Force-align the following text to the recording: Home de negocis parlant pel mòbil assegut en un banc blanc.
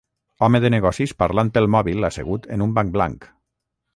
Home 0.45 0.59
de 0.63 0.71
negocis 0.73 1.13
parlant 1.23 1.51
pel 1.57 1.69
mòbil 1.75 2.09
assegut 2.11 2.49
en 2.57 2.65
un 2.69 2.75
banc 2.79 2.95
blanc. 2.99 3.29